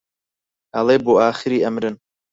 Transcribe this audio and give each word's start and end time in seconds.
ئەڵێ 0.75 0.97
بۆ 1.05 1.13
ئاخری 1.21 1.59
ئەمرن 1.63 1.95